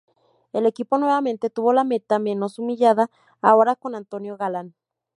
El 0.51 0.65
equipo 0.65 0.97
nuevamente 0.97 1.51
tuvo 1.51 1.73
la 1.73 1.83
meta 1.83 2.17
menos 2.17 2.57
humillada, 2.57 3.11
ahora 3.39 3.75
con 3.75 3.93
Antonio 3.93 4.35
Galán. 4.35 4.73